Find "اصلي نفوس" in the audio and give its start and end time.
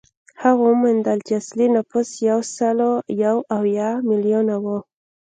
1.41-2.09